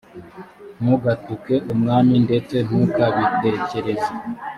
ntugatuke 0.81 1.55
umwami 1.73 2.15
ndetse 2.25 2.55
ntukabitekereze 2.67 4.11